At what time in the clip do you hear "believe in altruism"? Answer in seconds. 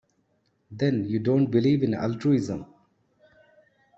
1.51-2.65